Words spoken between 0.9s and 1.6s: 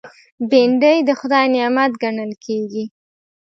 د خدای